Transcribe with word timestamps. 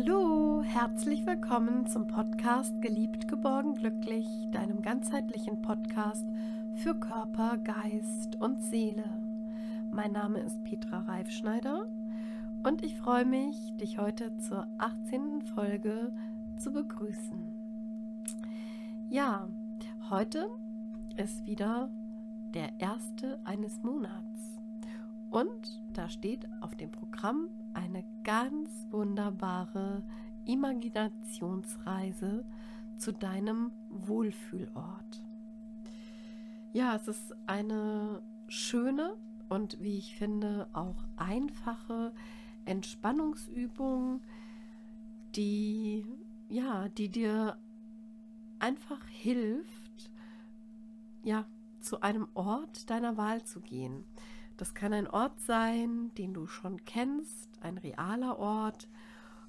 Hallo, 0.00 0.62
herzlich 0.62 1.26
willkommen 1.26 1.84
zum 1.86 2.06
Podcast 2.06 2.80
Geliebt, 2.80 3.26
geborgen, 3.26 3.74
glücklich, 3.74 4.28
deinem 4.52 4.80
ganzheitlichen 4.80 5.60
Podcast 5.60 6.24
für 6.76 6.94
Körper, 6.94 7.58
Geist 7.58 8.36
und 8.40 8.62
Seele. 8.62 9.02
Mein 9.90 10.12
Name 10.12 10.38
ist 10.38 10.62
Petra 10.62 11.00
Reifschneider 11.00 11.88
und 12.62 12.84
ich 12.84 12.96
freue 12.96 13.24
mich, 13.24 13.56
dich 13.80 13.98
heute 13.98 14.36
zur 14.36 14.68
18. 14.78 15.42
Folge 15.42 16.12
zu 16.58 16.70
begrüßen. 16.70 17.42
Ja, 19.08 19.48
heute 20.10 20.46
ist 21.16 21.44
wieder 21.44 21.90
der 22.54 22.68
erste 22.78 23.40
eines 23.42 23.82
Monats 23.82 24.60
und 25.30 25.82
da 25.92 26.08
steht 26.08 26.46
auf 26.60 26.76
dem 26.76 26.92
Programm 26.92 27.48
eine 27.78 28.04
ganz 28.24 28.70
wunderbare 28.90 30.02
Imaginationsreise 30.46 32.44
zu 32.98 33.12
deinem 33.12 33.70
Wohlfühlort. 33.88 35.24
Ja, 36.72 36.96
es 36.96 37.06
ist 37.06 37.34
eine 37.46 38.20
schöne 38.48 39.16
und 39.48 39.80
wie 39.80 39.96
ich 39.96 40.16
finde 40.16 40.68
auch 40.72 41.04
einfache 41.16 42.12
Entspannungsübung, 42.64 44.22
die 45.36 46.04
ja, 46.48 46.88
die 46.88 47.10
dir 47.10 47.58
einfach 48.58 49.06
hilft, 49.06 50.10
ja, 51.22 51.46
zu 51.80 52.00
einem 52.00 52.26
Ort 52.34 52.90
deiner 52.90 53.16
Wahl 53.16 53.44
zu 53.44 53.60
gehen. 53.60 54.04
Das 54.58 54.74
kann 54.74 54.92
ein 54.92 55.06
Ort 55.06 55.38
sein, 55.40 56.12
den 56.14 56.34
du 56.34 56.48
schon 56.48 56.84
kennst, 56.84 57.48
ein 57.62 57.78
realer 57.78 58.38
Ort. 58.40 58.88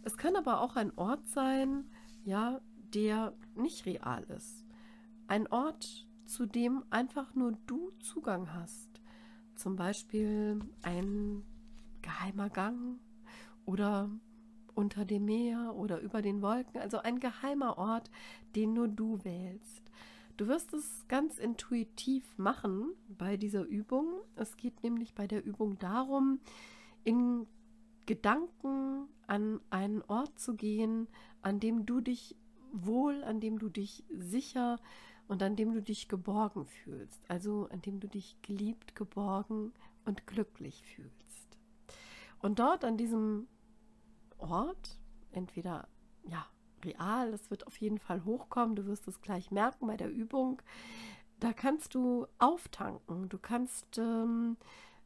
Es 0.04 0.18
kann 0.18 0.36
aber 0.36 0.62
auch 0.62 0.76
ein 0.76 0.96
Ort 0.98 1.28
sein, 1.28 1.90
ja, 2.24 2.62
der 2.94 3.34
nicht 3.56 3.88
real 3.88 4.24
ist. 4.26 4.66
Ein 5.28 5.48
Ort, 5.48 6.08
zu 6.26 6.46
dem 6.46 6.84
einfach 6.92 7.34
nur 7.34 7.54
du 7.66 7.90
Zugang 8.00 8.54
hast. 8.54 9.02
Zum 9.56 9.76
Beispiel 9.76 10.60
ein 10.84 11.44
geheimer 12.04 12.52
Gang 12.52 13.00
oder 13.66 14.12
unter 14.76 15.06
dem 15.06 15.26
Meer 15.26 15.74
oder 15.76 16.00
über 16.02 16.22
den 16.22 16.44
Wolken, 16.44 16.80
also 16.80 17.00
ein 17.00 17.20
geheimer 17.20 17.80
Ort, 17.80 18.12
den 18.56 18.74
nur 18.74 18.88
du 18.88 19.24
wählst. 19.24 19.90
Du 20.40 20.48
wirst 20.48 20.74
es 20.74 21.06
ganz 21.10 21.38
intuitiv 21.38 22.38
machen 22.38 22.94
bei 23.10 23.36
dieser 23.36 23.66
Übung. 23.66 24.22
Es 24.38 24.56
geht 24.56 24.84
nämlich 24.84 25.14
bei 25.14 25.28
der 25.28 25.44
Übung 25.44 25.78
darum, 25.80 26.40
in 27.04 27.46
Gedanken 28.06 29.10
an 29.28 29.60
einen 29.70 30.02
Ort 30.04 30.40
zu 30.40 30.56
gehen, 30.56 31.10
an 31.42 31.60
dem 31.60 31.86
du 31.86 32.00
dich 32.00 32.38
wohl, 32.72 33.22
an 33.26 33.42
dem 33.42 33.60
du 33.60 33.68
dich 33.68 34.06
sicher 34.12 34.80
und 35.28 35.44
an 35.44 35.58
dem 35.58 35.74
du 35.74 35.82
dich 35.82 36.08
geborgen 36.08 36.64
fühlst. 36.64 37.22
Also 37.30 37.68
an 37.70 37.82
dem 37.82 38.00
du 38.00 38.08
dich 38.08 38.42
geliebt, 38.42 38.96
geborgen 38.96 39.74
und 40.06 40.26
glücklich 40.26 40.86
fühlst. 40.86 41.60
Und 42.40 42.60
dort 42.60 42.86
an 42.86 42.96
diesem 42.96 43.50
Ort, 44.38 45.02
entweder 45.34 45.90
ja, 46.24 46.48
real. 46.86 47.34
Es 47.34 47.50
wird 47.50 47.68
auf 47.68 47.78
jeden 47.78 48.00
Fall 48.00 48.24
hochkommen. 48.26 48.76
Du 48.76 48.86
wirst 48.86 49.08
es 49.08 49.22
gleich 49.22 49.52
merken 49.52 49.88
bei 49.88 49.98
der 49.98 50.12
Übung. 50.12 50.62
Da 51.40 51.54
kannst 51.54 51.96
du 51.96 52.28
auftanken. 52.38 53.30
Du 53.30 53.38
kannst 53.38 53.98
ähm, 53.98 54.58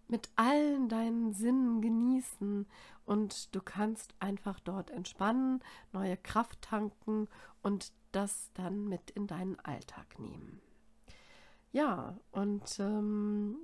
mit 0.08 0.30
allen 0.36 0.90
deinen 0.90 1.34
Sinnen 1.34 1.82
genießen 1.82 2.68
und 3.06 3.56
du 3.56 3.62
kannst 3.62 4.14
einfach 4.20 4.60
dort 4.60 4.92
entspannen, 4.92 5.62
neue 5.92 6.18
Kraft 6.18 6.62
tanken 6.62 7.28
und 7.62 7.92
das 8.12 8.52
dann 8.54 8.88
mit 8.88 9.12
in 9.12 9.28
deinen 9.28 9.60
Alltag 9.60 10.20
nehmen. 10.20 10.62
Ja, 11.72 12.16
und 12.32 12.80
ähm, 12.80 13.58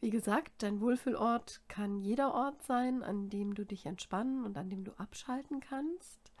wie 0.00 0.10
gesagt, 0.10 0.62
dein 0.62 0.80
Wohlfühlort 0.80 1.60
kann 1.68 2.00
jeder 2.00 2.34
Ort 2.34 2.62
sein, 2.62 3.02
an 3.02 3.28
dem 3.28 3.54
du 3.54 3.64
dich 3.64 3.86
entspannen 3.86 4.44
und 4.44 4.56
an 4.56 4.70
dem 4.70 4.82
du 4.82 4.92
abschalten 4.98 5.60
kannst. 5.60 6.31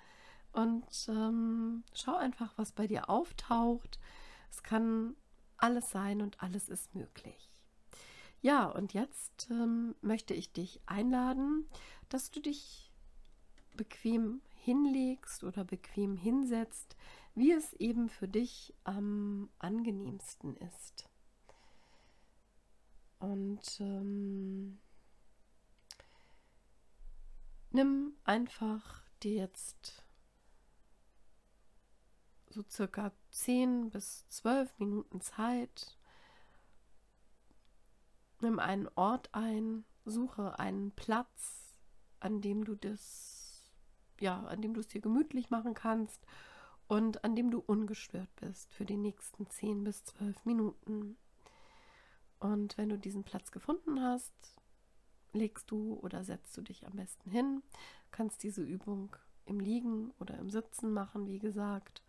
Und 0.52 1.08
ähm, 1.08 1.82
schau 1.94 2.14
einfach, 2.16 2.52
was 2.56 2.72
bei 2.72 2.86
dir 2.86 3.08
auftaucht. 3.08 3.98
Es 4.50 4.62
kann 4.62 5.16
alles 5.56 5.90
sein 5.90 6.20
und 6.20 6.42
alles 6.42 6.68
ist 6.68 6.94
möglich. 6.94 7.50
Ja, 8.42 8.66
und 8.66 8.92
jetzt 8.92 9.48
ähm, 9.50 9.94
möchte 10.00 10.34
ich 10.34 10.52
dich 10.52 10.80
einladen, 10.86 11.68
dass 12.08 12.30
du 12.30 12.40
dich 12.40 12.90
bequem 13.76 14.42
hinlegst 14.56 15.44
oder 15.44 15.64
bequem 15.64 16.16
hinsetzt, 16.16 16.96
wie 17.34 17.52
es 17.52 17.72
eben 17.74 18.08
für 18.08 18.28
dich 18.28 18.74
am 18.84 19.48
angenehmsten 19.58 20.56
ist. 20.56 21.08
Und 23.20 23.80
ähm, 23.80 24.80
nimm 27.70 28.16
einfach 28.24 29.04
dir 29.22 29.34
jetzt 29.34 30.04
so 32.52 32.62
circa 32.68 33.12
10 33.30 33.90
bis 33.90 34.26
12 34.28 34.78
Minuten 34.78 35.20
Zeit. 35.20 35.96
Nimm 38.40 38.58
einen 38.58 38.88
Ort 38.94 39.30
ein, 39.32 39.84
suche 40.04 40.58
einen 40.58 40.90
Platz, 40.92 41.74
an 42.20 42.40
dem 42.40 42.64
du 42.64 42.74
das, 42.74 43.72
ja, 44.20 44.44
an 44.44 44.60
dem 44.60 44.74
du 44.74 44.80
es 44.80 44.88
dir 44.88 45.00
gemütlich 45.00 45.50
machen 45.50 45.74
kannst 45.74 46.26
und 46.88 47.24
an 47.24 47.36
dem 47.36 47.50
du 47.50 47.60
ungestört 47.60 48.28
bist 48.36 48.72
für 48.74 48.84
die 48.84 48.96
nächsten 48.96 49.48
10 49.48 49.84
bis 49.84 50.04
12 50.04 50.44
Minuten. 50.44 51.16
Und 52.38 52.76
wenn 52.76 52.88
du 52.88 52.98
diesen 52.98 53.22
Platz 53.22 53.52
gefunden 53.52 54.02
hast, 54.02 54.34
legst 55.32 55.70
du 55.70 55.94
oder 56.02 56.24
setzt 56.24 56.56
du 56.56 56.60
dich 56.60 56.86
am 56.86 56.94
besten 56.94 57.30
hin, 57.30 57.62
kannst 58.10 58.42
diese 58.42 58.62
Übung 58.62 59.16
im 59.46 59.60
Liegen 59.60 60.10
oder 60.18 60.36
im 60.38 60.50
Sitzen 60.50 60.92
machen, 60.92 61.28
wie 61.28 61.38
gesagt 61.38 62.02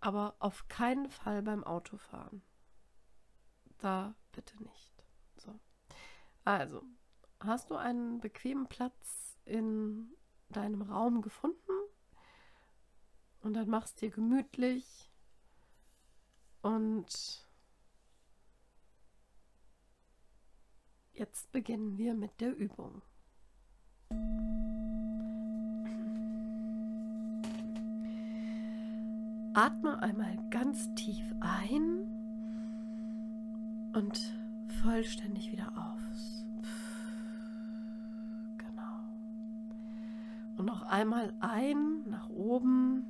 aber 0.00 0.36
auf 0.38 0.68
keinen 0.68 1.10
Fall 1.10 1.42
beim 1.42 1.64
Autofahren. 1.64 2.42
Da 3.78 4.14
bitte 4.32 4.62
nicht. 4.62 5.04
So. 5.36 5.58
Also, 6.44 6.82
hast 7.40 7.70
du 7.70 7.76
einen 7.76 8.20
bequemen 8.20 8.68
Platz 8.68 9.38
in 9.44 10.12
deinem 10.48 10.82
Raum 10.82 11.22
gefunden? 11.22 11.72
Und 13.40 13.54
dann 13.54 13.68
machst 13.68 14.00
dir 14.00 14.10
gemütlich 14.10 15.10
und 16.60 17.46
jetzt 21.12 21.52
beginnen 21.52 21.96
wir 21.96 22.14
mit 22.14 22.40
der 22.40 22.54
Übung. 22.56 23.02
Atme 29.60 30.00
einmal 30.00 30.38
ganz 30.50 30.94
tief 30.94 31.34
ein 31.40 32.06
und 33.92 34.32
vollständig 34.84 35.50
wieder 35.50 35.72
aus. 35.76 36.46
Genau. 38.56 39.00
Und 40.58 40.64
noch 40.64 40.82
einmal 40.82 41.34
ein 41.40 42.08
nach 42.08 42.28
oben 42.28 43.04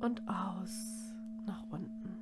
und 0.00 0.26
aus 0.26 1.14
nach 1.46 1.62
unten. 1.70 2.16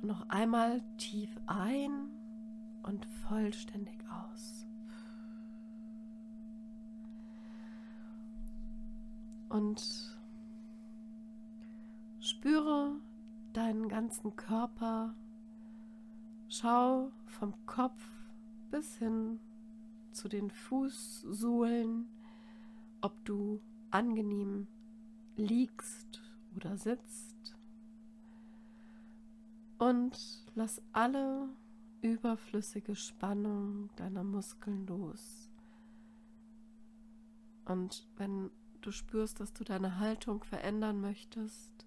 Und 0.00 0.06
noch 0.06 0.28
einmal 0.28 0.80
tief 0.96 1.36
ein 1.46 1.90
und 2.84 3.04
vollständig 3.06 3.98
aus. 4.08 4.61
Und 9.52 10.16
spüre 12.20 12.96
deinen 13.52 13.88
ganzen 13.88 14.34
Körper. 14.34 15.14
Schau 16.48 17.12
vom 17.26 17.54
Kopf 17.66 18.02
bis 18.70 18.96
hin 18.96 19.38
zu 20.12 20.28
den 20.28 20.50
Fußsohlen, 20.50 22.08
ob 23.02 23.12
du 23.26 23.60
angenehm 23.90 24.68
liegst 25.36 26.22
oder 26.56 26.78
sitzt. 26.78 27.54
Und 29.78 30.46
lass 30.54 30.80
alle 30.92 31.50
überflüssige 32.00 32.96
Spannung 32.96 33.90
deiner 33.96 34.24
Muskeln 34.24 34.86
los. 34.86 35.50
Und 37.66 38.08
wenn 38.16 38.50
du 38.82 38.92
spürst, 38.92 39.40
dass 39.40 39.52
du 39.52 39.64
deine 39.64 39.98
Haltung 39.98 40.44
verändern 40.44 41.00
möchtest, 41.00 41.86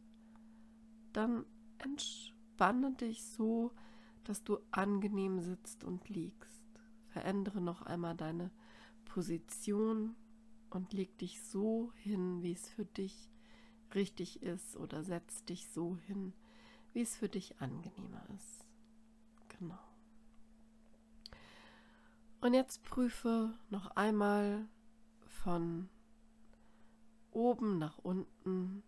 dann 1.14 1.46
entspanne 1.78 2.94
dich 2.94 3.24
so, 3.24 3.72
dass 4.24 4.44
du 4.44 4.58
angenehm 4.72 5.40
sitzt 5.40 5.84
und 5.84 6.10
liegst. 6.10 6.64
Verändere 7.10 7.62
noch 7.62 7.84
einmal 7.84 8.16
deine 8.16 8.52
Position 9.06 10.16
und 10.70 10.94
leg 10.94 11.18
dich 11.18 11.42
so 11.44 11.92
hin, 11.96 12.42
wie 12.42 12.52
es 12.52 12.68
für 12.70 12.86
dich 12.86 13.30
richtig 13.94 14.42
ist 14.42 14.76
oder 14.76 15.04
setz 15.04 15.46
dich 15.46 15.70
so 15.70 15.98
hin, 16.08 16.34
wie 16.94 17.02
es 17.02 17.16
für 17.16 17.30
dich 17.30 17.62
angenehmer 17.62 18.26
ist. 18.36 18.68
Genau. 19.48 19.80
Und 22.42 22.54
jetzt 22.54 22.84
prüfe 22.84 23.58
noch 23.70 23.92
einmal 23.96 24.68
von 25.28 25.90
oben 27.36 27.78
nach 27.78 27.98
unten, 28.00 28.84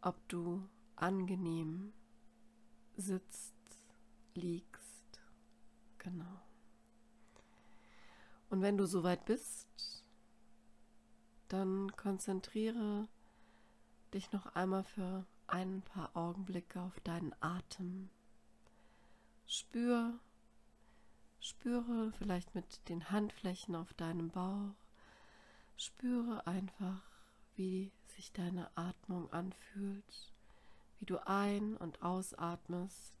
ob 0.00 0.16
du 0.28 0.68
angenehm 0.96 1.92
sitzt, 2.96 3.54
liegst. 4.34 5.20
Genau. 5.98 6.42
Und 8.50 8.60
wenn 8.60 8.76
du 8.76 8.86
soweit 8.86 9.24
bist, 9.24 10.04
dann 11.48 11.90
konzentriere 11.96 13.08
dich 14.12 14.30
noch 14.32 14.46
einmal 14.54 14.84
für 14.84 15.26
ein 15.46 15.82
paar 15.82 16.16
Augenblicke 16.16 16.80
auf 16.80 17.00
deinen 17.00 17.34
Atem. 17.40 18.10
Spür, 19.46 20.18
spüre 21.40 22.12
vielleicht 22.12 22.54
mit 22.54 22.88
den 22.88 23.10
Handflächen 23.10 23.74
auf 23.74 23.92
deinem 23.94 24.30
Bauch. 24.30 24.74
Spüre 25.76 26.46
einfach, 26.46 27.02
wie 27.56 27.92
sich 28.16 28.32
deine 28.32 28.70
Atmung 28.76 29.32
anfühlt, 29.32 30.32
wie 30.98 31.06
du 31.06 31.26
ein- 31.26 31.76
und 31.76 32.02
ausatmest 32.02 33.14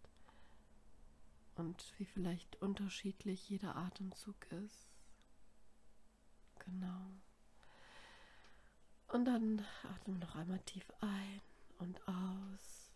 und 1.56 1.92
wie 1.98 2.04
vielleicht 2.04 2.60
unterschiedlich 2.62 3.48
jeder 3.48 3.76
Atemzug 3.76 4.36
ist. 4.52 4.88
Genau. 6.58 7.10
Und 9.08 9.26
dann 9.26 9.64
atme 9.82 10.18
noch 10.18 10.34
einmal 10.34 10.60
tief 10.60 10.90
ein 11.00 11.40
und 11.78 12.00
aus. 12.08 12.90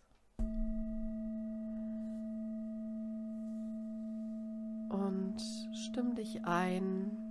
Und 4.90 5.40
stimm 5.74 6.14
dich 6.14 6.44
ein 6.44 7.27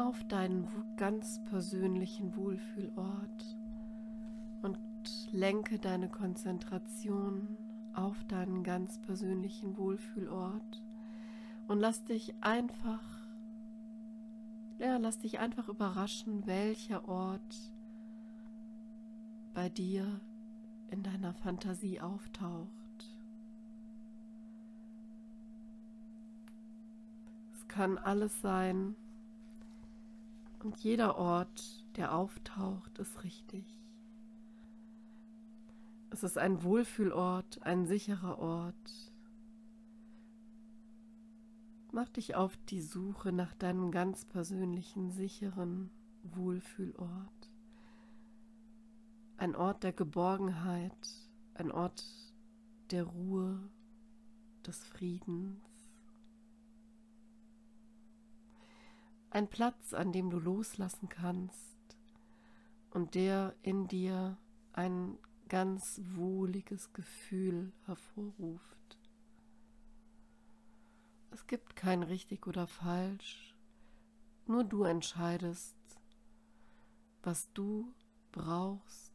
auf 0.00 0.24
deinen 0.24 0.66
ganz 0.96 1.44
persönlichen 1.44 2.34
Wohlfühlort 2.34 3.56
und 4.62 4.78
lenke 5.30 5.78
deine 5.78 6.08
Konzentration 6.08 7.58
auf 7.92 8.24
deinen 8.24 8.64
ganz 8.64 8.98
persönlichen 9.02 9.76
Wohlfühlort 9.76 10.82
und 11.68 11.80
lass 11.80 12.04
dich 12.04 12.34
einfach 12.40 13.02
ja, 14.78 14.96
lass 14.96 15.18
dich 15.18 15.38
einfach 15.38 15.68
überraschen, 15.68 16.46
welcher 16.46 17.06
Ort 17.06 17.74
bei 19.52 19.68
dir 19.68 20.22
in 20.90 21.02
deiner 21.02 21.34
Fantasie 21.34 22.00
auftaucht. 22.00 22.70
Es 27.52 27.68
kann 27.68 27.98
alles 27.98 28.40
sein 28.40 28.96
und 30.64 30.78
jeder 30.78 31.16
Ort, 31.16 31.86
der 31.96 32.14
auftaucht, 32.14 32.98
ist 32.98 33.22
richtig. 33.24 33.64
Es 36.10 36.22
ist 36.22 36.38
ein 36.38 36.62
Wohlfühlort, 36.62 37.62
ein 37.62 37.86
sicherer 37.86 38.38
Ort, 38.38 39.10
Mach 41.92 42.08
dich 42.08 42.36
auf 42.36 42.56
die 42.68 42.82
Suche 42.82 43.32
nach 43.32 43.52
deinem 43.54 43.90
ganz 43.90 44.24
persönlichen, 44.24 45.10
sicheren 45.10 45.90
Wohlfühlort. 46.22 47.50
Ein 49.36 49.56
Ort 49.56 49.82
der 49.82 49.92
Geborgenheit, 49.92 50.92
ein 51.54 51.72
Ort 51.72 52.04
der 52.92 53.04
Ruhe, 53.04 53.58
des 54.64 54.84
Friedens. 54.84 55.69
Ein 59.30 59.48
Platz, 59.48 59.94
an 59.94 60.10
dem 60.10 60.28
du 60.28 60.40
loslassen 60.40 61.08
kannst 61.08 61.96
und 62.90 63.14
der 63.14 63.54
in 63.62 63.86
dir 63.86 64.36
ein 64.72 65.18
ganz 65.48 66.00
wohliges 66.14 66.92
Gefühl 66.92 67.72
hervorruft. 67.86 68.98
Es 71.30 71.46
gibt 71.46 71.76
kein 71.76 72.02
richtig 72.02 72.48
oder 72.48 72.66
falsch. 72.66 73.54
Nur 74.46 74.64
du 74.64 74.82
entscheidest, 74.82 75.76
was 77.22 77.52
du 77.52 77.94
brauchst, 78.32 79.12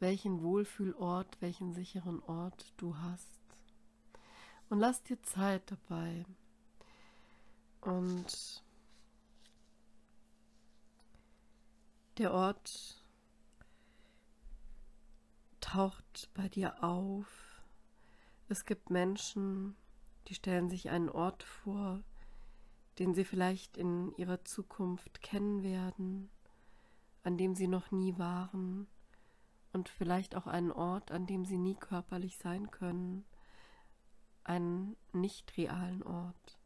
welchen 0.00 0.42
Wohlfühlort, 0.42 1.36
welchen 1.40 1.74
sicheren 1.74 2.22
Ort 2.22 2.72
du 2.78 2.96
hast. 2.96 3.40
Und 4.70 4.78
lass 4.78 5.02
dir 5.02 5.20
Zeit 5.22 5.70
dabei. 5.70 6.24
Und 7.82 8.64
der 12.18 12.32
Ort 12.32 13.04
taucht 15.60 16.30
bei 16.34 16.48
dir 16.48 16.82
auf. 16.82 17.26
Es 18.48 18.64
gibt 18.64 18.90
Menschen, 18.90 19.76
die 20.28 20.34
stellen 20.34 20.70
sich 20.70 20.90
einen 20.90 21.08
Ort 21.10 21.42
vor, 21.42 22.02
den 22.98 23.14
sie 23.14 23.24
vielleicht 23.24 23.76
in 23.76 24.14
ihrer 24.16 24.44
Zukunft 24.44 25.20
kennen 25.20 25.62
werden, 25.62 26.30
an 27.22 27.36
dem 27.36 27.54
sie 27.54 27.68
noch 27.68 27.90
nie 27.90 28.16
waren 28.18 28.86
und 29.72 29.88
vielleicht 29.90 30.34
auch 30.36 30.46
einen 30.46 30.72
Ort, 30.72 31.10
an 31.10 31.26
dem 31.26 31.44
sie 31.44 31.58
nie 31.58 31.74
körperlich 31.74 32.38
sein 32.38 32.70
können, 32.70 33.26
einen 34.44 34.96
nicht 35.12 35.56
realen 35.56 36.02
Ort. 36.02 36.58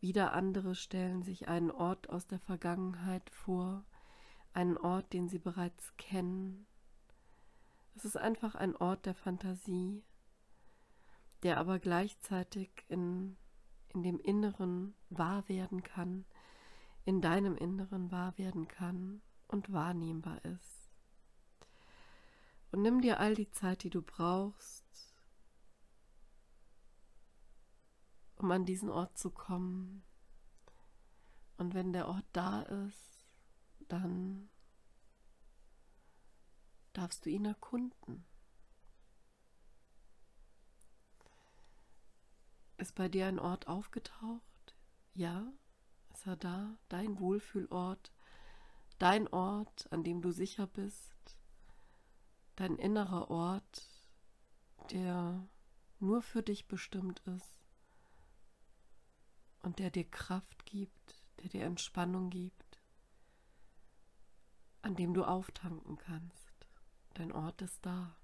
Wieder 0.00 0.32
andere 0.32 0.74
stellen 0.74 1.22
sich 1.22 1.48
einen 1.48 1.70
Ort 1.70 2.08
aus 2.08 2.26
der 2.26 2.38
Vergangenheit 2.38 3.28
vor, 3.30 3.84
einen 4.54 4.76
Ort, 4.78 5.12
den 5.12 5.28
sie 5.28 5.38
bereits 5.38 5.96
kennen. 5.96 6.66
Es 7.96 8.04
ist 8.04 8.16
einfach 8.16 8.54
ein 8.54 8.74
Ort 8.76 9.06
der 9.06 9.14
Fantasie, 9.14 10.02
der 11.42 11.58
aber 11.58 11.78
gleichzeitig 11.78 12.70
in, 12.88 13.36
in 13.88 14.02
dem 14.02 14.18
Inneren 14.18 14.94
wahr 15.10 15.48
werden 15.48 15.82
kann, 15.82 16.24
in 17.04 17.20
deinem 17.20 17.56
Inneren 17.56 18.10
wahr 18.10 18.38
werden 18.38 18.66
kann 18.66 19.20
und 19.48 19.72
wahrnehmbar 19.72 20.44
ist. 20.44 20.90
Und 22.70 22.82
nimm 22.82 23.00
dir 23.00 23.20
all 23.20 23.34
die 23.34 23.50
Zeit, 23.50 23.84
die 23.84 23.90
du 23.90 24.02
brauchst, 24.02 25.14
um 28.36 28.50
an 28.50 28.64
diesen 28.64 28.90
Ort 28.90 29.16
zu 29.16 29.30
kommen. 29.30 30.02
Und 31.56 31.74
wenn 31.74 31.92
der 31.92 32.08
Ort 32.08 32.26
da 32.32 32.62
ist, 32.62 33.13
dann 33.94 34.50
darfst 36.92 37.24
du 37.24 37.30
ihn 37.30 37.44
erkunden. 37.44 38.24
Ist 42.76 42.96
bei 42.96 43.08
dir 43.08 43.26
ein 43.26 43.38
Ort 43.38 43.68
aufgetaucht? 43.68 44.76
Ja? 45.14 45.46
Ist 46.12 46.26
er 46.26 46.36
da? 46.36 46.76
Dein 46.88 47.20
Wohlfühlort? 47.20 48.12
Dein 48.98 49.28
Ort, 49.28 49.92
an 49.92 50.02
dem 50.02 50.22
du 50.22 50.32
sicher 50.32 50.66
bist? 50.66 51.38
Dein 52.56 52.76
innerer 52.76 53.30
Ort, 53.30 53.88
der 54.90 55.48
nur 56.00 56.20
für 56.20 56.42
dich 56.42 56.66
bestimmt 56.66 57.20
ist 57.20 57.64
und 59.62 59.78
der 59.78 59.90
dir 59.90 60.04
Kraft 60.04 60.66
gibt, 60.66 61.24
der 61.38 61.48
dir 61.48 61.64
Entspannung 61.64 62.30
gibt, 62.30 62.63
an 64.84 64.94
dem 64.94 65.14
du 65.14 65.24
auftanken 65.24 65.96
kannst. 65.96 66.68
Dein 67.14 67.32
Ort 67.32 67.62
ist 67.62 67.84
da. 67.86 68.14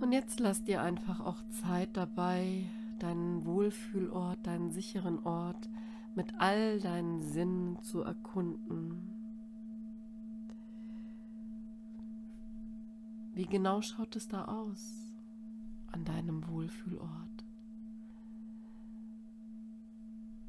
Und 0.00 0.12
jetzt 0.12 0.40
lass 0.40 0.64
dir 0.64 0.80
einfach 0.80 1.20
auch 1.20 1.42
Zeit 1.62 1.96
dabei, 1.96 2.64
deinen 2.98 3.44
Wohlfühlort, 3.44 4.46
deinen 4.46 4.70
sicheren 4.70 5.24
Ort 5.26 5.68
mit 6.14 6.32
all 6.38 6.80
deinen 6.80 7.22
Sinnen 7.22 7.82
zu 7.82 8.00
erkunden. 8.00 9.08
Wie 13.34 13.46
genau 13.46 13.82
schaut 13.82 14.16
es 14.16 14.28
da 14.28 14.46
aus 14.46 15.16
an 15.90 16.04
deinem 16.04 16.48
Wohlfühlort? 16.48 17.44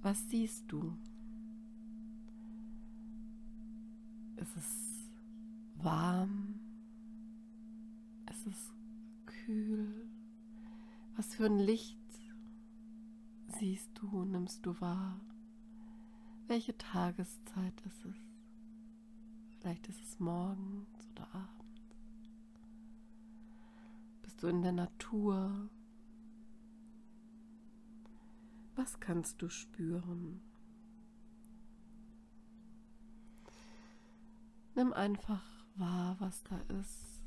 Was 0.01 0.29
siehst 0.29 0.71
du? 0.71 0.97
Ist 4.43 4.57
es 4.57 5.05
warm? 5.75 6.59
Ist 8.29 8.45
es 8.45 8.73
kühl? 9.25 10.05
Was 11.15 11.33
für 11.35 11.45
ein 11.45 11.59
Licht 11.59 11.97
siehst 13.57 13.89
du, 13.95 14.25
nimmst 14.25 14.65
du 14.65 14.81
wahr? 14.81 15.21
Welche 16.47 16.77
Tageszeit 16.77 17.81
ist 17.85 18.03
es? 18.03 18.17
Vielleicht 19.47 19.87
ist 19.87 20.03
es 20.03 20.19
morgens 20.19 21.07
oder 21.11 21.33
abends. 21.33 21.95
Bist 24.23 24.43
du 24.43 24.47
in 24.47 24.61
der 24.61 24.73
Natur? 24.73 25.69
Was 28.75 28.99
kannst 28.99 29.41
du 29.41 29.47
spüren? 29.47 30.41
Nimm 34.75 34.93
einfach 34.93 35.43
wahr, 35.75 36.15
was 36.19 36.43
da 36.43 36.59
ist. 36.79 37.21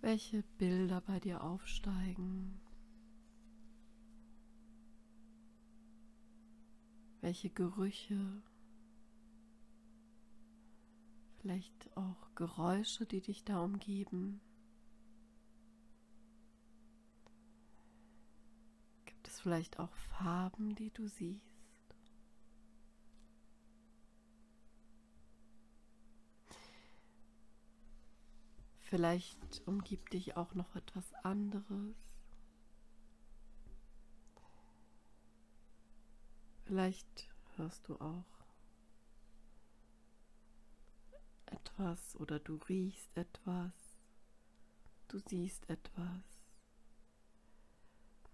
Welche 0.00 0.42
Bilder 0.58 1.00
bei 1.00 1.20
dir 1.20 1.44
aufsteigen. 1.44 2.60
Welche 7.20 7.50
Gerüche 7.50 8.42
vielleicht 11.40 11.96
auch 11.96 12.34
Geräusche, 12.34 13.06
die 13.06 13.20
dich 13.20 13.44
da 13.44 13.62
umgeben. 13.62 14.40
Gibt 19.06 19.26
es 19.28 19.40
vielleicht 19.40 19.78
auch 19.78 19.94
Farben, 19.94 20.74
die 20.74 20.90
du 20.90 21.06
siehst? 21.08 21.49
Vielleicht 28.90 29.62
umgibt 29.66 30.14
dich 30.14 30.36
auch 30.36 30.52
noch 30.54 30.74
etwas 30.74 31.14
anderes. 31.22 31.94
Vielleicht 36.64 37.30
hörst 37.54 37.86
du 37.86 37.94
auch 38.00 38.24
etwas 41.46 42.16
oder 42.16 42.40
du 42.40 42.56
riechst 42.68 43.16
etwas, 43.16 43.72
du 45.06 45.20
siehst 45.20 45.70
etwas. 45.70 46.42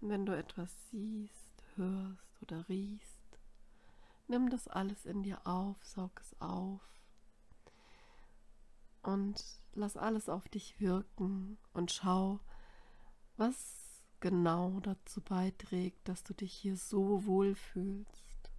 Und 0.01 0.09
wenn 0.09 0.25
du 0.25 0.35
etwas 0.35 0.71
siehst, 0.89 1.63
hörst 1.75 2.41
oder 2.41 2.67
riechst, 2.67 3.39
nimm 4.27 4.49
das 4.49 4.67
alles 4.67 5.05
in 5.05 5.21
dir 5.21 5.45
auf, 5.45 5.77
saug 5.85 6.19
es 6.19 6.41
auf 6.41 6.96
und 9.07 9.41
lass 9.73 9.95
alles 9.95 10.27
auf 10.27 10.49
dich 10.49 10.81
wirken 10.81 11.57
und 11.71 11.91
schau, 11.93 12.41
was 13.37 14.03
genau 14.19 14.81
dazu 14.81 15.21
beiträgt, 15.21 16.09
dass 16.09 16.25
du 16.25 16.33
dich 16.33 16.51
hier 16.51 16.75
so 16.75 17.25
wohl 17.25 17.55
fühlst, 17.55 18.51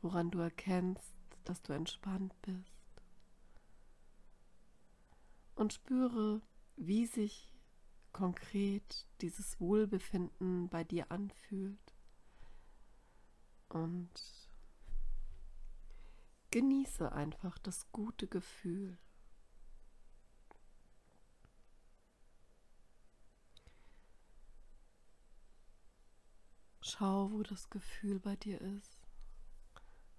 woran 0.00 0.30
du 0.30 0.38
erkennst, 0.38 1.18
dass 1.44 1.60
du 1.60 1.74
entspannt 1.74 2.34
bist. 2.40 3.02
Und 5.54 5.74
spüre, 5.74 6.40
wie 6.76 7.04
sich 7.04 7.52
konkret 8.12 9.06
dieses 9.20 9.60
Wohlbefinden 9.60 10.70
bei 10.70 10.82
dir 10.82 11.12
anfühlt. 11.12 11.94
Und 13.68 14.47
genieße 16.50 17.12
einfach 17.12 17.58
das 17.58 17.90
gute 17.92 18.26
Gefühl. 18.26 18.98
Schau, 26.80 27.30
wo 27.32 27.42
das 27.42 27.68
Gefühl 27.68 28.18
bei 28.18 28.36
dir 28.36 28.60
ist 28.60 28.98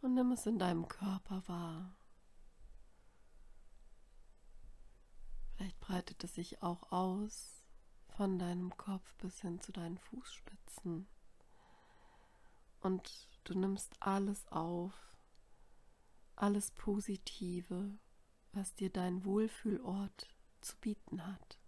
und 0.02 0.14
nimm 0.14 0.32
es 0.32 0.46
in 0.46 0.60
deinem 0.60 0.88
Körper 0.88 1.44
wahr. 1.48 1.96
Vielleicht 5.56 5.80
breitet 5.80 6.24
es 6.24 6.36
sich 6.36 6.62
auch 6.62 6.92
aus 6.92 7.66
von 8.16 8.40
deinem 8.40 8.76
Kopf 8.78 9.16
bis 9.16 9.42
hin 9.42 9.60
zu 9.60 9.72
deinen 9.72 9.98
Fußspitzen. 9.98 11.08
Und 12.82 13.30
du 13.44 13.58
nimmst 13.58 14.02
alles 14.02 14.48
auf, 14.52 14.94
alles 16.40 16.72
Positive, 16.72 18.00
was 18.54 18.74
dir 18.74 18.90
dein 18.90 19.26
Wohlfühlort 19.26 20.30
zu 20.62 20.78
bieten 20.78 21.28
hat. 21.28 21.60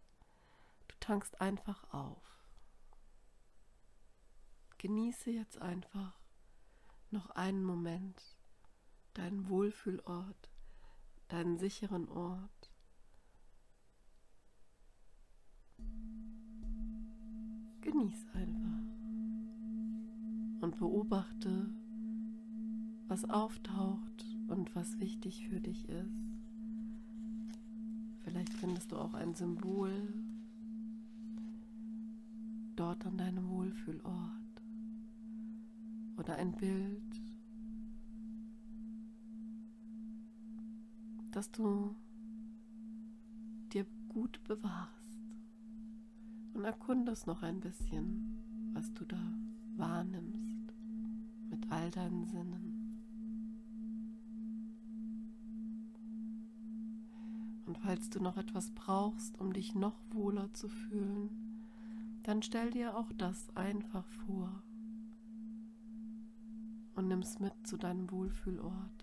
Du 0.88 0.96
tankst 1.02 1.42
einfach 1.42 1.94
auf. 1.94 2.24
Genieße 4.78 5.30
jetzt 5.30 5.62
einfach 5.62 6.20
noch 7.10 7.30
einen 7.32 7.64
Moment 7.64 8.38
deinen 9.14 9.50
Wohlfühlort, 9.50 10.50
deinen 11.28 11.58
sicheren 11.58 12.08
Ort. 12.08 12.72
Genieß 17.82 18.26
einfach 18.34 18.72
und 20.62 20.78
beobachte, 20.80 21.70
was 23.08 23.30
auftaucht 23.30 24.31
und 24.52 24.76
was 24.76 25.00
wichtig 25.00 25.48
für 25.48 25.62
dich 25.62 25.88
ist. 25.88 26.36
Vielleicht 28.20 28.54
findest 28.54 28.92
du 28.92 28.98
auch 28.98 29.14
ein 29.14 29.34
Symbol 29.34 30.14
dort 32.76 33.06
an 33.06 33.18
deinem 33.18 33.50
Wohlfühlort 33.50 34.62
oder 36.18 36.36
ein 36.36 36.52
Bild, 36.52 37.02
das 41.32 41.50
du 41.52 41.96
dir 43.72 43.86
gut 44.10 44.44
bewahrst 44.44 44.92
und 46.54 46.66
erkundest 46.66 47.26
noch 47.26 47.42
ein 47.42 47.62
bisschen, 47.62 48.72
was 48.74 48.94
du 48.94 49.06
da 49.06 49.34
wahrnimmst 49.78 50.74
mit 51.50 51.72
all 51.72 51.90
deinen 51.90 52.26
Sinnen. 52.26 52.61
Und 57.72 57.78
falls 57.78 58.10
du 58.10 58.22
noch 58.22 58.36
etwas 58.36 58.72
brauchst, 58.72 59.40
um 59.40 59.54
dich 59.54 59.76
noch 59.76 59.96
wohler 60.10 60.54
zu 60.54 60.68
fühlen, 60.68 61.64
dann 62.22 62.44
stell 62.44 62.70
dir 62.70 62.98
auch 62.98 63.14
das 63.18 63.48
einfach 63.56 64.06
vor 64.26 64.62
und 66.96 67.08
nimm's 67.08 67.40
mit 67.40 67.54
zu 67.66 67.78
deinem 67.78 68.12
Wohlfühlort. 68.12 69.01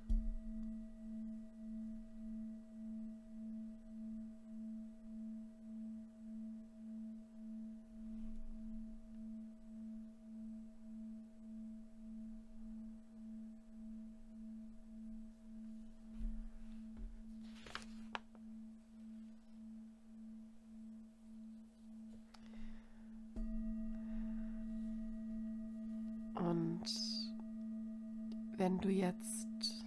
Wenn 28.56 28.78
du 28.78 28.88
jetzt 28.88 29.84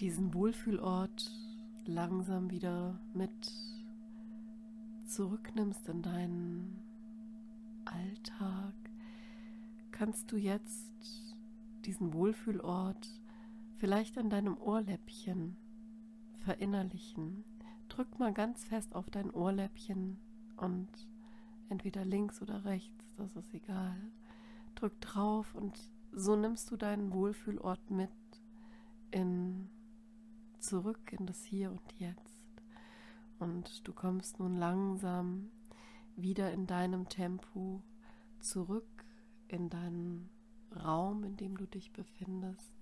diesen 0.00 0.34
Wohlfühlort 0.34 1.30
langsam 1.86 2.50
wieder 2.50 3.00
mit 3.14 3.30
zurücknimmst 5.04 5.88
in 5.88 6.02
deinen 6.02 6.82
Alltag, 7.84 8.74
kannst 9.92 10.32
du 10.32 10.36
jetzt 10.36 11.36
diesen 11.84 12.12
Wohlfühlort 12.12 13.08
vielleicht 13.76 14.18
an 14.18 14.30
deinem 14.30 14.58
Ohrläppchen 14.58 15.56
verinnerlichen. 16.38 17.44
Drück 17.88 18.18
mal 18.18 18.32
ganz 18.32 18.64
fest 18.64 18.94
auf 18.94 19.10
dein 19.10 19.30
Ohrläppchen 19.30 20.18
und 20.56 20.88
entweder 21.74 22.04
links 22.04 22.40
oder 22.40 22.64
rechts, 22.64 23.04
das 23.16 23.34
ist 23.34 23.52
egal 23.52 23.96
drück 24.76 25.00
drauf 25.00 25.54
und 25.54 25.78
so 26.12 26.36
nimmst 26.36 26.70
du 26.70 26.76
deinen 26.76 27.12
Wohlfühlort 27.12 27.90
mit 27.90 28.10
in 29.10 29.68
zurück 30.58 31.12
in 31.12 31.26
das 31.26 31.44
Hier 31.44 31.70
und 31.70 31.92
Jetzt. 31.98 32.44
Und 33.38 33.86
du 33.86 33.92
kommst 33.92 34.38
nun 34.38 34.56
langsam 34.56 35.50
wieder 36.16 36.52
in 36.52 36.66
deinem 36.66 37.08
Tempo 37.08 37.82
zurück 38.40 39.04
in 39.48 39.68
deinen 39.68 40.30
Raum, 40.84 41.24
in 41.24 41.36
dem 41.36 41.56
du 41.56 41.66
dich 41.66 41.92
befindest 41.92 42.74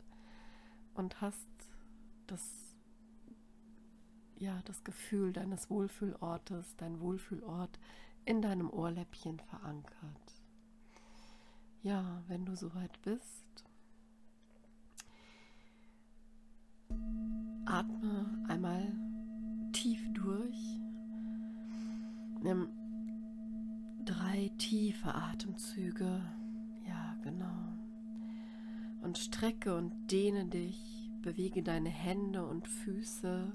und 0.95 1.21
hast 1.21 1.49
das 2.27 2.73
ja, 4.43 4.61
das 4.65 4.83
Gefühl 4.83 5.33
deines 5.33 5.71
Wohlfühlortes, 5.71 6.75
dein 6.77 7.01
Wohlfühlort 7.01 7.79
in 8.25 8.43
deinem 8.43 8.71
Ohrläppchen 8.71 9.38
verankert. 9.41 10.43
Ja, 11.83 12.23
wenn 12.29 12.45
du 12.45 12.55
soweit 12.55 13.00
bist, 13.02 13.64
atme 17.67 18.45
einmal 18.49 18.93
tief 19.73 20.00
durch. 20.12 20.79
Nimm 22.43 22.69
drei 24.05 24.50
tiefe 24.59 25.14
Atemzüge. 25.14 26.23
Ja, 26.87 27.17
genau. 27.23 27.79
Und 29.02 29.19
strecke 29.19 29.76
und 29.76 30.11
dehne 30.11 30.47
dich. 30.47 31.11
Bewege 31.23 31.62
deine 31.62 31.88
Hände 31.88 32.47
und 32.47 32.69
Füße. 32.69 33.52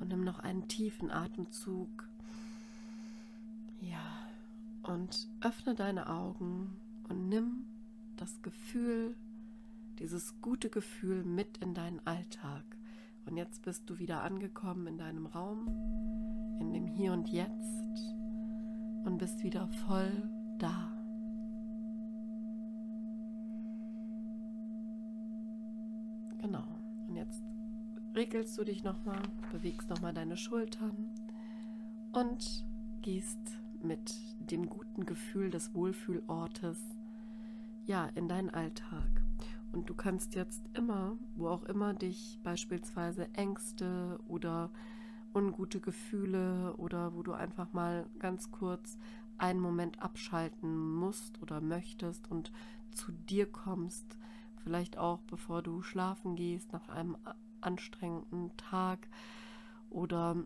Und 0.00 0.08
nimm 0.08 0.24
noch 0.24 0.38
einen 0.38 0.68
tiefen 0.68 1.10
Atemzug. 1.10 2.08
Ja. 3.90 4.28
Und 4.82 5.28
öffne 5.40 5.74
deine 5.74 6.08
Augen 6.08 6.76
und 7.08 7.28
nimm 7.28 7.66
das 8.16 8.42
Gefühl, 8.42 9.14
dieses 9.98 10.40
gute 10.40 10.68
Gefühl 10.70 11.24
mit 11.24 11.58
in 11.58 11.74
deinen 11.74 12.00
Alltag. 12.06 12.64
Und 13.26 13.36
jetzt 13.36 13.62
bist 13.62 13.88
du 13.90 13.98
wieder 13.98 14.22
angekommen 14.22 14.86
in 14.86 14.98
deinem 14.98 15.26
Raum, 15.26 15.66
in 16.60 16.72
dem 16.72 16.86
Hier 16.86 17.12
und 17.12 17.28
Jetzt 17.28 18.14
und 19.04 19.18
bist 19.18 19.42
wieder 19.42 19.68
voll 19.86 20.28
da. 20.58 20.92
Genau. 26.38 26.64
Und 27.08 27.16
jetzt 27.16 27.42
regelst 28.14 28.56
du 28.58 28.64
dich 28.64 28.84
nochmal, 28.84 29.20
bewegst 29.52 29.90
nochmal 29.90 30.14
deine 30.14 30.36
Schultern 30.36 31.10
und 32.12 32.64
gehst 33.02 33.38
mit 33.82 34.14
dem 34.38 34.68
guten 34.68 35.06
Gefühl 35.06 35.50
des 35.50 35.74
Wohlfühlortes 35.74 36.78
ja 37.86 38.06
in 38.14 38.28
deinen 38.28 38.50
Alltag. 38.50 39.22
Und 39.72 39.90
du 39.90 39.94
kannst 39.94 40.34
jetzt 40.34 40.62
immer, 40.74 41.16
wo 41.34 41.48
auch 41.48 41.64
immer 41.64 41.94
dich 41.94 42.38
beispielsweise 42.42 43.32
Ängste 43.34 44.18
oder 44.28 44.70
ungute 45.34 45.80
Gefühle 45.80 46.74
oder 46.78 47.14
wo 47.14 47.22
du 47.22 47.32
einfach 47.32 47.72
mal 47.72 48.06
ganz 48.18 48.50
kurz 48.50 48.96
einen 49.38 49.60
Moment 49.60 50.00
abschalten 50.02 50.94
musst 50.94 51.42
oder 51.42 51.60
möchtest 51.60 52.30
und 52.30 52.52
zu 52.90 53.12
dir 53.12 53.46
kommst, 53.46 54.16
vielleicht 54.64 54.96
auch 54.96 55.20
bevor 55.22 55.62
du 55.62 55.82
schlafen 55.82 56.36
gehst 56.36 56.72
nach 56.72 56.88
einem 56.88 57.16
anstrengenden 57.60 58.56
Tag 58.56 59.06
oder 59.90 60.36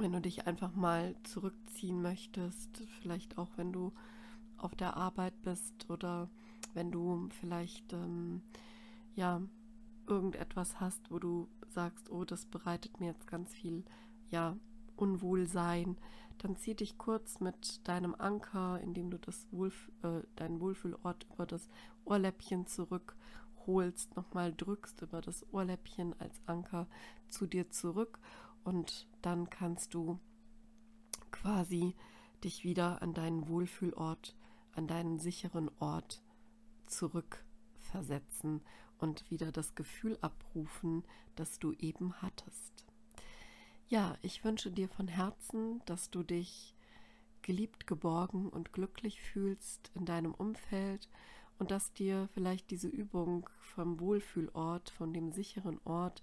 wenn 0.00 0.12
du 0.12 0.20
dich 0.20 0.46
einfach 0.46 0.74
mal 0.74 1.14
zurückziehen 1.24 2.00
möchtest, 2.00 2.82
vielleicht 3.00 3.38
auch 3.38 3.48
wenn 3.56 3.72
du 3.72 3.92
auf 4.56 4.74
der 4.74 4.96
Arbeit 4.96 5.40
bist 5.42 5.88
oder 5.88 6.28
wenn 6.74 6.90
du 6.90 7.28
vielleicht 7.40 7.92
ähm, 7.92 8.42
ja 9.14 9.42
irgendetwas 10.06 10.80
hast, 10.80 11.10
wo 11.10 11.18
du 11.18 11.48
sagst, 11.68 12.10
oh, 12.10 12.24
das 12.24 12.46
bereitet 12.46 13.00
mir 13.00 13.06
jetzt 13.06 13.26
ganz 13.26 13.52
viel 13.52 13.84
ja 14.30 14.56
Unwohlsein, 14.96 15.96
dann 16.38 16.56
zieh 16.56 16.74
dich 16.74 16.98
kurz 16.98 17.40
mit 17.40 17.86
deinem 17.86 18.14
Anker, 18.14 18.80
indem 18.80 19.10
du 19.10 19.18
das 19.18 19.46
Wohlf 19.50 19.90
äh, 20.02 20.22
deinen 20.36 20.60
Wohlfühlort 20.60 21.26
über 21.32 21.46
das 21.46 21.68
Ohrläppchen 22.04 22.66
zurückholst, 22.66 24.16
nochmal 24.16 24.54
drückst 24.54 25.02
über 25.02 25.20
das 25.20 25.46
Ohrläppchen 25.52 26.14
als 26.18 26.40
Anker 26.46 26.86
zu 27.28 27.46
dir 27.46 27.70
zurück 27.70 28.18
und 28.64 29.06
dann 29.22 29.50
kannst 29.50 29.94
du 29.94 30.18
quasi 31.30 31.94
dich 32.44 32.64
wieder 32.64 33.02
an 33.02 33.14
deinen 33.14 33.48
Wohlfühlort, 33.48 34.36
an 34.72 34.86
deinen 34.86 35.18
sicheren 35.18 35.70
Ort 35.78 36.22
zurückversetzen 36.86 38.62
und 38.98 39.30
wieder 39.30 39.52
das 39.52 39.74
Gefühl 39.74 40.18
abrufen, 40.20 41.04
das 41.36 41.58
du 41.58 41.72
eben 41.72 42.14
hattest. 42.22 42.86
Ja, 43.88 44.16
ich 44.22 44.44
wünsche 44.44 44.70
dir 44.70 44.88
von 44.88 45.08
Herzen, 45.08 45.82
dass 45.86 46.10
du 46.10 46.22
dich 46.22 46.76
geliebt, 47.42 47.86
geborgen 47.86 48.48
und 48.48 48.72
glücklich 48.72 49.20
fühlst 49.20 49.90
in 49.94 50.04
deinem 50.04 50.34
Umfeld 50.34 51.08
und 51.58 51.70
dass 51.70 51.92
dir 51.92 52.28
vielleicht 52.32 52.70
diese 52.70 52.88
Übung 52.88 53.48
vom 53.58 53.98
Wohlfühlort, 54.00 54.90
von 54.90 55.12
dem 55.12 55.32
sicheren 55.32 55.80
Ort, 55.84 56.22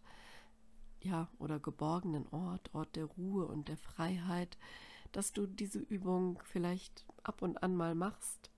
ja, 1.02 1.30
oder 1.40 1.60
geborgenen 1.60 2.28
Ort, 2.30 2.74
Ort 2.74 2.96
der 2.96 3.06
Ruhe 3.06 3.46
und 3.46 3.68
der 3.68 3.78
Freiheit, 3.78 4.58
dass 5.12 5.34
du 5.34 5.48
diese 5.48 5.80
Übung 5.80 6.42
vielleicht 6.44 7.06
ab 7.24 7.42
und 7.42 7.64
an 7.64 7.76
mal 7.76 7.96
machst, 7.96 8.52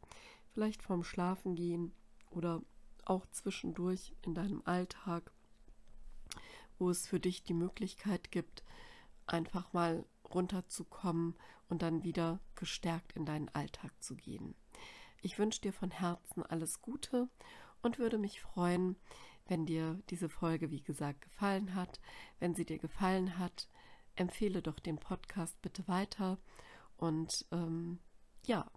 vielleicht 0.54 0.82
vorm 0.82 1.04
Schlafengehen 1.04 1.94
oder 2.32 2.62
auch 3.06 3.26
zwischendurch 3.28 4.16
in 4.22 4.34
deinem 4.34 4.62
Alltag, 4.66 5.32
wo 6.78 6.90
es 6.90 7.08
für 7.08 7.20
dich 7.20 7.44
die 7.44 7.54
Möglichkeit 7.54 8.32
gibt, 8.32 8.64
einfach 9.26 9.74
mal 9.74 10.06
runterzukommen 10.34 11.36
und 11.68 11.82
dann 11.82 12.04
wieder 12.04 12.40
gestärkt 12.56 13.14
in 13.14 13.26
deinen 13.26 13.50
Alltag 13.50 13.92
zu 14.02 14.16
gehen. 14.16 14.56
Ich 15.22 15.38
wünsche 15.38 15.62
dir 15.62 15.74
von 15.74 15.92
Herzen 15.92 16.44
alles 16.44 16.82
Gute 16.82 17.30
und 17.82 18.00
würde 18.00 18.18
mich 18.18 18.42
freuen, 18.42 18.96
wenn 19.50 19.66
dir 19.66 20.02
diese 20.10 20.30
Folge, 20.30 20.72
wie 20.72 20.82
gesagt, 20.82 21.22
gefallen 21.22 21.76
hat. 21.76 22.00
Wenn 22.40 22.56
sie 22.56 22.66
dir 22.66 22.78
gefallen 22.78 23.38
hat, 23.38 23.68
empfehle 24.16 24.62
doch 24.62 24.80
den 24.80 24.98
Podcast 24.98 25.62
bitte 25.62 25.88
weiter. 25.88 26.38
Und 26.98 27.46
ähm, 27.52 28.00
ja, 28.46 28.70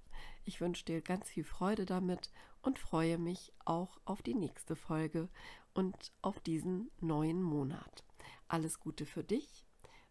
ich 0.44 0.60
wünsche 0.60 0.84
dir 0.84 1.00
ganz 1.02 1.28
viel 1.28 1.44
Freude 1.44 1.86
damit 1.86 2.30
und 2.62 2.78
freue 2.78 3.18
mich 3.18 3.52
auch 3.64 4.00
auf 4.04 4.22
die 4.22 4.34
nächste 4.34 4.76
Folge 4.76 5.28
und 5.74 6.12
auf 6.22 6.40
diesen 6.40 6.90
neuen 7.00 7.42
Monat. 7.42 8.04
Alles 8.48 8.78
Gute 8.78 9.06
für 9.06 9.24
dich. 9.24 9.66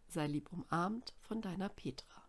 Sei 0.08 0.26
lieb 0.26 0.52
umarmt 0.52 1.14
von 1.20 1.40
deiner 1.40 1.68
Petra. 1.68 2.22